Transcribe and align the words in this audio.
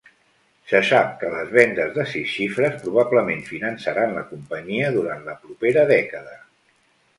Se 0.69 0.79
sap 0.85 1.11
que 1.23 1.29
les 1.33 1.51
vendes 1.57 1.91
de 1.97 2.05
sis 2.13 2.31
xifres 2.37 2.79
probablement 2.87 3.45
finançaran 3.51 4.17
la 4.19 4.25
companyia 4.33 4.91
durant 4.99 5.25
la 5.31 5.39
propera 5.45 5.87
dècada. 5.97 6.37